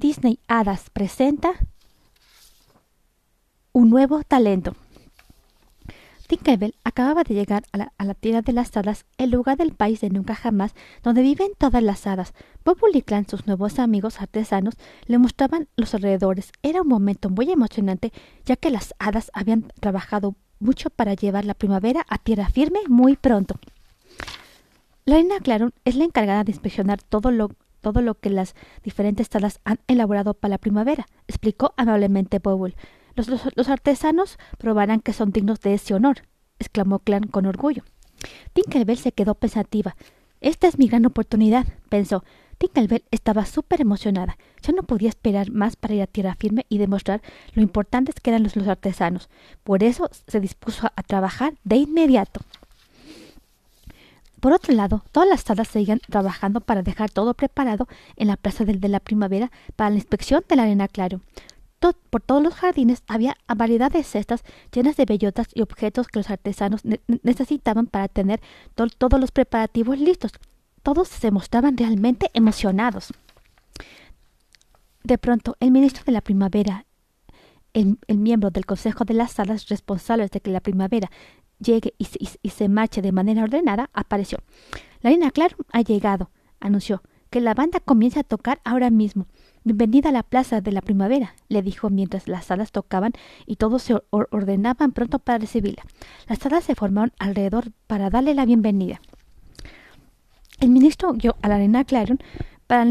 [0.00, 1.52] Disney Hadas presenta
[3.72, 4.74] un nuevo talento.
[6.26, 10.08] Tinkerbell acababa de llegar a la, tierra de las hadas, el lugar del país de
[10.08, 12.32] nunca jamás, donde viven todas las hadas.
[13.04, 14.74] Clan, sus nuevos amigos artesanos,
[15.04, 16.50] le mostraban los alrededores.
[16.62, 18.10] Era un momento muy emocionante,
[18.46, 23.16] ya que las hadas habían trabajado mucho para llevar la primavera a tierra firme muy
[23.16, 23.56] pronto.
[25.04, 27.50] La reina Claron es la encargada de inspeccionar todo lo,
[27.80, 32.76] todo lo que las diferentes hadas han elaborado para la primavera, explicó amablemente Bubble.
[33.14, 36.22] Los, artesanos probarán que son dignos de ese honor,
[36.58, 37.84] exclamó Clan con orgullo.
[38.52, 39.96] Tinkerbell se quedó pensativa.
[40.40, 42.24] Esta es mi gran oportunidad, pensó.
[42.58, 44.36] Tinkerbell estaba súper emocionada.
[44.62, 47.22] Ya no podía esperar más para ir a tierra firme y demostrar
[47.54, 49.30] lo importantes que eran los, artesanos.
[49.64, 52.40] Por eso se dispuso a, trabajar de inmediato.
[54.40, 57.86] Por otro lado, todas las hadas seguían trabajando para dejar todo preparado
[58.16, 61.20] en la plaza de la primavera para la inspección de la arena claro
[62.10, 64.42] por todos los jardines había variedad de cestas
[64.72, 66.82] llenas de bellotas y objetos que los artesanos
[67.22, 68.40] necesitaban para tener
[68.74, 70.32] todos los preparativos listos.
[70.82, 73.12] Todos se mostraban realmente emocionados.
[75.02, 76.84] De pronto, el ministro de la primavera,
[77.72, 81.10] el, miembro del Consejo de las Salas responsables de que la primavera
[81.60, 82.08] llegue y,
[82.42, 84.38] y se marche de manera ordenada, apareció.
[85.02, 86.30] La reina Claro ha llegado,
[86.60, 89.26] anunció, que la banda comienza a tocar ahora mismo.
[89.62, 93.12] Bienvenida a la plaza de la primavera, le dijo mientras las hadas tocaban
[93.46, 95.84] y todos se ordenaban pronto para recibirla.
[96.28, 99.00] Las hadas se formaron alrededor para darle la bienvenida.
[100.58, 102.18] El ministro guió a la arena Claron
[102.66, 102.86] para,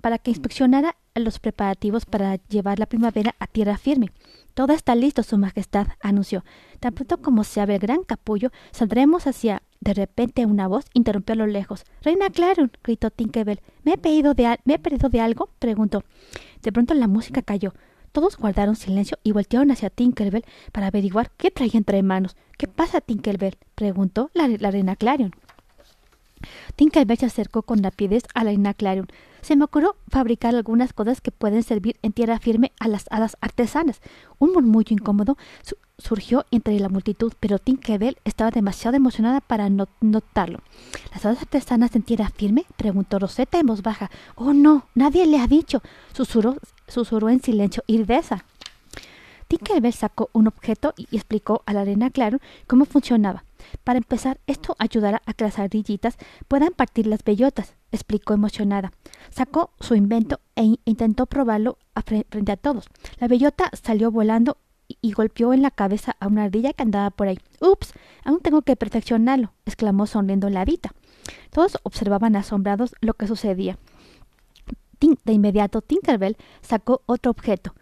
[0.00, 4.10] para que inspeccionara los preparativos para llevar la primavera a tierra firme.
[4.54, 6.44] Todo está listo, Su Majestad, anunció.
[6.80, 9.62] Tan pronto como se abre el gran capullo, saldremos hacia.
[9.80, 11.84] De repente una voz interrumpió a lo lejos.
[12.02, 13.60] Reina Claron, gritó Tinkerbell.
[13.84, 15.48] ¿Me he, perdido de, ¿Me he perdido de algo?
[15.58, 16.04] preguntó.
[16.62, 17.72] De pronto la música cayó.
[18.12, 22.36] Todos guardaron silencio y voltearon hacia Tinkerbell para averiguar qué traía entre manos.
[22.58, 23.56] ¿Qué pasa, Tinkerbell?
[23.76, 25.32] preguntó la, la reina Clarion.
[26.76, 29.08] Tinkerbell se acercó con rapidez a la reina Clarion.
[29.42, 33.36] Se me ocurrió fabricar algunas cosas que pueden servir en tierra firme a las hadas
[33.40, 34.00] artesanas.
[34.38, 35.36] Un murmullo incómodo
[35.98, 40.60] surgió entre la multitud, pero Tinkerbell estaba demasiado emocionada para no notarlo.
[41.12, 42.64] ¿Las hadas artesanas en tierra firme?
[42.76, 44.10] preguntó Rosetta en voz baja.
[44.34, 45.82] Oh, no, nadie le ha dicho.
[46.12, 46.56] Susurró,
[46.86, 48.44] susurró en silencio Irdesa.
[49.48, 53.44] Tinkerbell sacó un objeto y explicó a la arena claro cómo funcionaba.
[53.84, 56.16] Para empezar, esto ayudará a que las ardillitas
[56.48, 58.92] puedan partir las bellotas, explicó emocionada.
[59.30, 62.86] Sacó su invento e intentó probarlo frente a todos.
[63.18, 64.58] La bellota salió volando
[65.00, 67.38] y golpeó en la cabeza a una ardilla que andaba por ahí.
[67.60, 67.92] ¡Ups!
[68.24, 70.92] Aún tengo que perfeccionarlo, exclamó sonriendo la hadita.
[71.50, 73.78] Todos observaban asombrados lo que sucedía.
[75.24, 77.74] De inmediato Tinkerbell sacó otro objeto.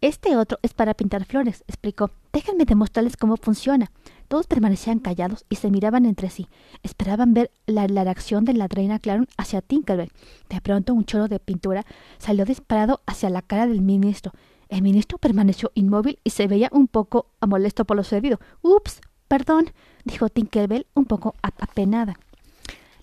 [0.00, 2.10] Este otro es para pintar flores, explicó.
[2.32, 3.90] Déjenme demostrarles cómo funciona.
[4.28, 6.48] Todos permanecían callados y se miraban entre sí.
[6.82, 10.12] Esperaban ver la, reacción de la reina Claron hacia Tinkerbell.
[10.48, 11.84] De pronto un chorro de pintura
[12.18, 14.32] salió disparado hacia la cara del ministro.
[14.68, 18.40] El ministro permaneció inmóvil y se veía un poco molesto por lo sucedido.
[18.62, 19.70] Ups, perdón,
[20.04, 22.18] dijo Tinkerbell un poco apenada.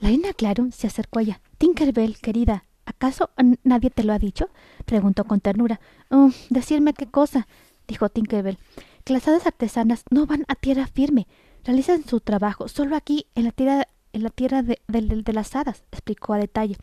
[0.00, 1.40] La reina Claron se acercó a ella.
[1.58, 3.28] Tinkerbell, querida, ¿acaso
[3.62, 4.48] nadie te lo ha dicho?
[4.86, 5.80] preguntó con ternura.
[6.10, 7.46] Oh, decirme qué cosa,
[7.86, 8.56] dijo Tinkerbell
[9.04, 11.26] que las hadas artesanas no van a tierra firme,
[11.64, 14.80] realizan su trabajo solo aquí en la tierra, en la tierra de,
[15.32, 16.76] las hadas, explicó a detalle.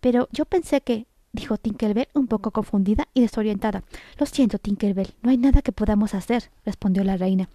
[0.00, 3.82] Pero yo pensé que dijo Tinkerbell un poco confundida y desorientada.
[4.18, 7.48] Lo siento, Tinkerbell, no hay nada que podamos hacer, respondió la reina.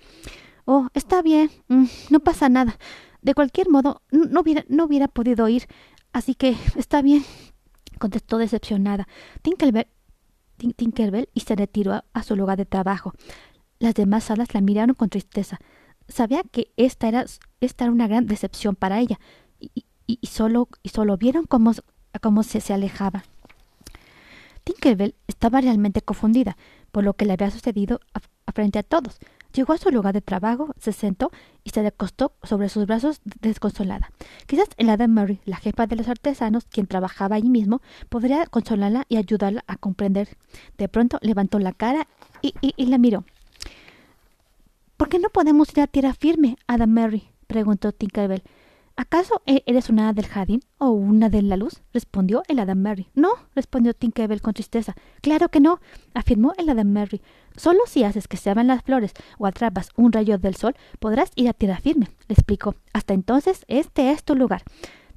[0.66, 2.78] Oh, está bien, mm, no pasa nada.
[3.22, 5.68] De cualquier modo, no hubiera, no hubiera podido ir,
[6.14, 7.24] así que está bien,
[8.00, 9.08] contestó decepcionada
[9.42, 9.88] Tinkerbell,
[10.58, 13.14] Tinkerbell y se retiró a su lugar de trabajo.
[13.80, 15.60] Las demás hadas la miraron con tristeza.
[16.10, 17.26] Sabía que esta era,
[17.62, 19.20] esta era una gran decepción para ella,
[19.60, 21.72] y, solo, y solo vieron cómo,
[22.22, 23.24] cómo se, alejaba.
[24.64, 26.58] Tinkerbell estaba realmente confundida
[26.92, 29.18] por lo que le había sucedido a, frente a todos.
[29.54, 31.32] Llegó a su lugar de trabajo, se sentó
[31.64, 34.12] y se recostó sobre sus brazos desconsolada.
[34.46, 39.06] Quizás el hada Mary, la jefa de los artesanos, quien trabajaba allí mismo, podría consolarla
[39.10, 40.38] y ayudarla a comprender.
[40.78, 42.08] De pronto levantó la cara
[42.42, 43.24] y la miró.
[45.10, 47.30] ¿Por qué no podemos ir a tierra firme, Ada Mary?
[47.48, 48.44] preguntó Tinkerbell.
[48.96, 51.82] ¿Acaso e-, eres una del jardín o una de la luz?
[51.94, 53.08] respondió el Hada Mary.
[53.16, 54.94] No, respondió Tinkerbell con tristeza.
[55.22, 55.80] Claro que no,
[56.14, 57.24] afirmó el Hada Mary.
[57.58, 61.32] Solo si haces que se abran las flores o atrapas un rayo del sol podrás
[61.36, 62.76] ir a tierra firme, le explicó.
[62.94, 64.62] Hasta entonces este es tu lugar.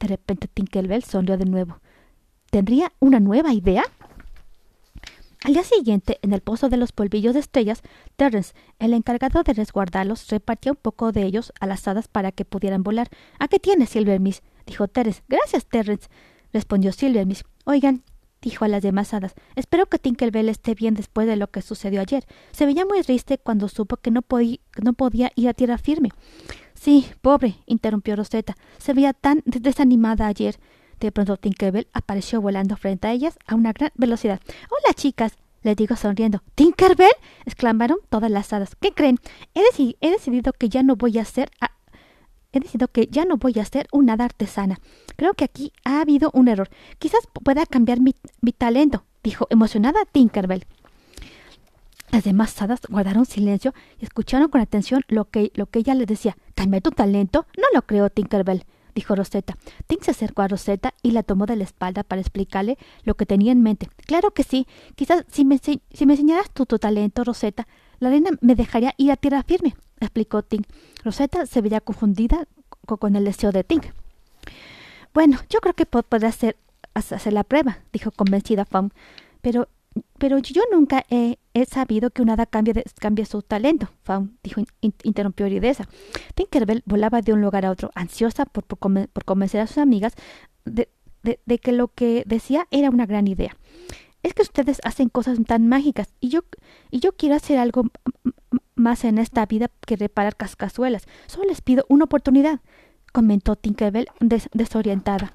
[0.00, 1.80] De repente Tinkerbell sonrió de nuevo.
[2.50, 3.82] ¿Tendría una nueva idea?
[5.44, 7.82] Al día siguiente, en el pozo de los polvillos de estrellas,
[8.14, 12.44] Terence, el encargado de resguardarlos, repartía un poco de ellos a las hadas para que
[12.44, 13.08] pudieran volar.
[13.40, 14.42] ¿A qué tienes, Silvermiss?
[14.66, 15.22] dijo Terence.
[15.28, 16.08] Gracias, Terence,
[16.52, 17.42] respondió Silvermiss.
[17.64, 18.04] Oigan,
[18.40, 19.34] dijo a las demás hadas.
[19.56, 22.24] Espero que Tinkerbell esté bien después de lo que sucedió ayer.
[22.52, 24.20] Se veía muy triste cuando supo que no,
[24.80, 26.10] no podía ir a tierra firme.
[26.74, 28.56] Sí, pobre, interrumpió Rosetta.
[28.78, 30.60] Se veía tan desanimada ayer.
[31.02, 34.40] De pronto Tinkerbell apareció volando frente a ellas a una gran velocidad.
[34.70, 35.32] Hola, chicas,
[35.62, 36.44] le digo sonriendo.
[36.54, 37.10] ¿Tinkerbell?
[37.44, 38.76] exclamaron todas las hadas.
[38.80, 39.18] ¿Qué creen?
[39.52, 39.62] He,
[40.00, 41.50] he decidido que ya no voy a ser
[42.52, 44.78] he decidido que ya no voy a ser una hada artesana.
[45.16, 46.68] Creo que aquí ha habido un error.
[47.00, 48.14] Quizás pueda cambiar mi,
[48.52, 50.66] talento, dijo emocionada Tinkerbell.
[52.12, 56.06] Las demás hadas guardaron silencio y escucharon con atención lo que, lo que ella les
[56.06, 56.36] decía.
[56.54, 57.46] ¿Cambiar tu talento?
[57.56, 59.56] No lo creo, Tinkerbell, dijo Rosetta.
[59.86, 63.26] Tink se acercó a Rosetta y la tomó de la espalda para explicarle lo que
[63.26, 63.88] tenía en mente.
[64.06, 64.66] Claro que sí.
[64.94, 67.66] Quizás si me, si me enseñaras tu, tu talento, Rosetta,
[67.98, 69.74] la reina me dejaría ir a tierra firme
[70.04, 70.66] explicó Tink.
[71.04, 72.46] Rosetta se veía confundida
[72.86, 73.86] con el deseo de Tink.
[75.14, 76.56] Bueno, yo creo que puede hacer,
[76.94, 78.92] hacer la prueba, dijo convencida Fawn.
[79.40, 79.68] Pero,
[80.18, 84.62] pero yo nunca he, sabido que una hada cambie, cambie su talento, Fawn, dijo,
[85.02, 85.88] interrumpió Iridesa.
[86.34, 90.14] Tinkerbell volaba de un lugar a otro, ansiosa por, por, convencer a sus amigas
[90.64, 90.88] de,
[91.22, 93.56] de que lo que decía era una gran idea
[94.22, 96.42] es que ustedes hacen cosas tan mágicas y yo
[96.90, 97.84] y yo quiero hacer algo
[98.74, 101.06] más en esta vida que reparar cascazuelas.
[101.26, 102.60] Solo les pido una oportunidad,
[103.12, 104.08] comentó Tinkerbell
[104.52, 105.34] desorientada.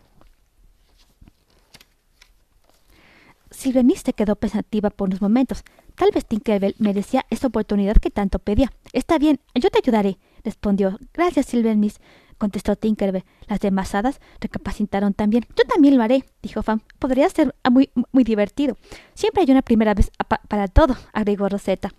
[3.57, 5.63] Silvenice quedó pensativa por unos momentos.
[5.95, 8.71] Tal vez Tinkerbell merecía esa oportunidad que tanto pedía.
[8.93, 10.99] Está bien, yo te ayudaré, respondió.
[11.11, 11.99] Gracias, Silvermiss,
[12.37, 13.25] contestó Tinkerbell.
[13.47, 15.43] Las demás hadas recapacitaron también.
[15.55, 16.83] Yo también lo haré, dijo Fan.
[16.99, 18.77] Podría ser muy, muy divertido.
[19.15, 20.11] Siempre hay una primera vez
[20.47, 21.89] para todo, agregó Rosetta.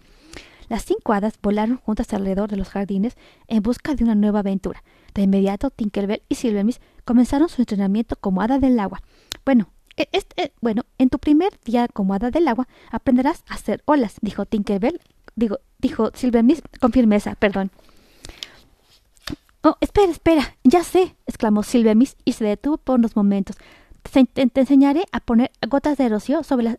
[0.69, 3.17] Las cinco hadas volaron juntas alrededor de los jardines
[3.49, 4.85] en busca de una nueva aventura.
[5.13, 9.03] De inmediato, Tinkerbell y Silvermiss comenzaron su entrenamiento como hada del agua.
[9.45, 9.73] Bueno,
[10.13, 14.47] este, bueno, en tu primer día como hada del agua aprenderás a hacer olas, dijo
[14.47, 15.01] Tinkerbell,
[15.35, 17.71] digo, dijo Silvermiss con firmeza, perdón.
[19.63, 23.57] Oh, espera, espera, ya sé, exclamó Silvermiss y se detuvo por unos momentos.
[24.13, 26.79] Te, enseñaré a poner gotas de rocío sobre las,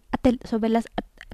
[0.49, 0.85] sobre las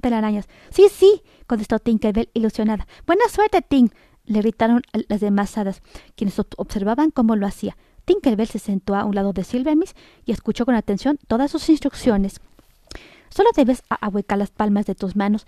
[0.02, 0.48] telarañas.
[0.70, 2.86] Sí, sí, contestó Tinkerbell ilusionada.
[3.06, 3.92] Buena suerte, Tink,
[4.24, 5.82] le gritaron las demás hadas,
[6.16, 7.76] quienes observaban cómo lo hacía.
[8.06, 9.94] Tinkerbell se sentó a un lado de Silvermiss
[10.24, 12.40] y escuchó con atención todas sus instrucciones.
[13.28, 15.46] Solo debes ahuecar las palmas de tus manos,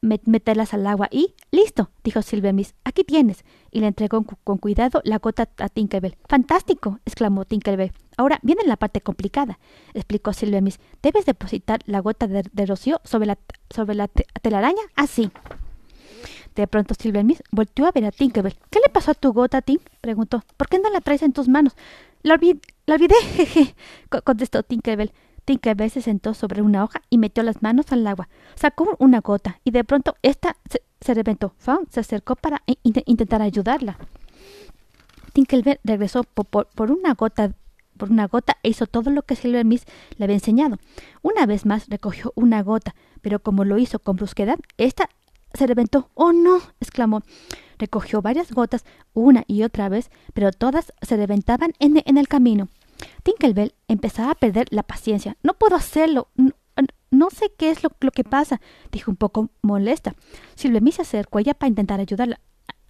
[0.00, 2.74] meterlas al agua y listo, dijo Silvermiss.
[2.84, 3.44] Aquí tienes.
[3.70, 6.16] Y le entregó con, cuidado la gota a Tinkerbell.
[6.28, 7.92] Fantástico, exclamó Tinkerbell.
[8.16, 9.58] Ahora viene la parte complicada,
[9.92, 10.78] explicó Silvermiss.
[11.02, 13.38] Debes depositar la gota de, rocío sobre la,
[13.70, 15.30] sobre la telaraña así.
[16.54, 18.56] De pronto Silvermiss volteó a ver a Tinkerbell.
[18.70, 19.82] ¿Qué le pasó a tu gota, Tink?
[20.00, 20.42] preguntó.
[20.56, 21.74] ¿Por qué no la traes en tus manos?
[22.22, 23.74] La, olvidé, la olvidé, jeje,
[24.24, 25.12] contestó Tinkerbell.
[25.44, 28.28] Tinkerbell se sentó sobre una hoja y metió las manos al agua.
[28.54, 30.56] Sacó una gota y de pronto ésta
[31.00, 31.54] se, reventó.
[31.58, 33.98] Fawn se acercó para intentar ayudarla.
[35.32, 37.52] Tinkerbell regresó por, una gota
[37.96, 39.84] por una gota e hizo todo lo que Silver Miss
[40.16, 40.78] le había enseñado.
[41.22, 45.10] Una vez más recogió una gota, pero como lo hizo con brusquedad, ésta
[45.54, 46.10] se reventó.
[46.14, 46.60] ¡Oh, no!
[46.80, 47.22] exclamó.
[47.78, 52.68] Recogió varias gotas una y otra vez, pero todas se reventaban en, en el camino.
[53.22, 55.36] Tinkerbell empezaba a perder la paciencia.
[55.42, 56.28] No puedo hacerlo.
[57.10, 60.16] No, sé qué es lo, que pasa, dijo un poco molesta.
[60.56, 62.40] Silvemi se acercó a ella para intentar ayudarla.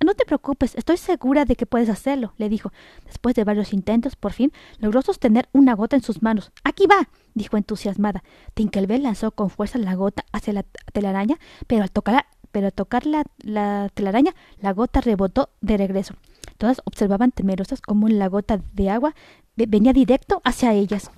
[0.02, 2.72] No te preocupes, estoy segura de que puedes hacerlo, le dijo.
[3.06, 6.52] Después de varios intentos, por fin logró sostener una gota en sus manos.
[6.62, 8.22] Aquí va, dijo entusiasmada.
[8.54, 13.04] Tinkerbell lanzó con fuerza la gota hacia la telaraña, pero al tocar, pero al tocar
[13.04, 16.14] la, la telaraña, la gota rebotó de regreso.
[16.56, 19.16] Todas observaban temerosas cómo la gota de agua
[19.56, 21.10] venía directo hacia ellas.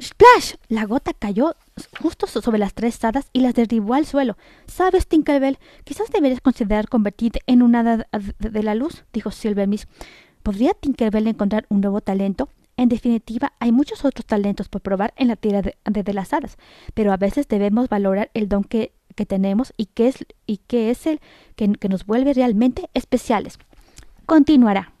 [0.00, 0.54] ¡Splash!
[0.68, 1.56] La gota cayó
[2.00, 4.38] justo sobre las tres hadas y las derribó al suelo.
[4.66, 5.58] ¿Sabes, Tinkerbell?
[5.84, 9.86] Quizás deberías considerar convertirte en una hada de la luz, dijo Silvermiss.
[10.42, 12.48] ¿Podría Tinkerbell encontrar un nuevo talento?
[12.78, 16.56] En definitiva, hay muchos otros talentos por probar en la tierra de, las hadas,
[16.94, 18.92] pero a veces debemos valorar el don que,
[19.26, 21.20] tenemos y que es, y que es el
[21.56, 23.58] que nos vuelve realmente especiales.
[24.26, 24.92] Continuará.